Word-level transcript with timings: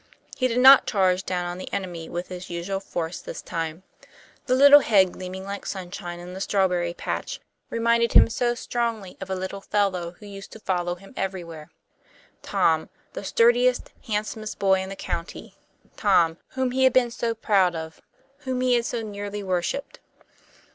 He 0.35 0.47
did 0.47 0.57
not 0.59 0.87
charge 0.87 1.23
down 1.23 1.45
on 1.45 1.59
the 1.59 1.71
enemy 1.71 2.09
with 2.09 2.29
his 2.29 2.49
usual 2.49 2.79
force 2.79 3.21
this 3.21 3.39
time. 3.39 3.83
The 4.47 4.55
little 4.55 4.79
head, 4.79 5.11
gleaming 5.11 5.43
like 5.43 5.63
sunshine 5.63 6.19
in 6.19 6.33
the 6.33 6.41
strawberry 6.41 6.95
patch, 6.95 7.39
reminded 7.69 8.13
him 8.13 8.27
so 8.27 8.55
strongly 8.55 9.15
of 9.21 9.29
a 9.29 9.35
little 9.35 9.61
fellow 9.61 10.15
who 10.19 10.25
used 10.25 10.51
to 10.53 10.59
follow 10.59 10.95
him 10.95 11.13
everywhere, 11.15 11.69
Tom, 12.41 12.89
the 13.13 13.23
sturdiest, 13.23 13.91
handsomest 14.07 14.57
boy 14.57 14.79
in 14.81 14.89
the 14.89 14.95
county, 14.95 15.53
Tom, 15.97 16.39
whom 16.53 16.71
he 16.71 16.83
had 16.85 16.93
been 16.93 17.11
so 17.11 17.35
proud 17.35 17.75
of, 17.75 18.01
whom 18.39 18.61
he 18.61 18.73
had 18.73 18.85
so 18.85 19.03
nearly 19.03 19.43
worshipped. 19.43 19.99